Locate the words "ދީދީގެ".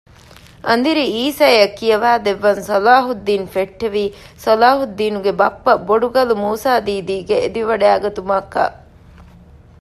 6.87-7.35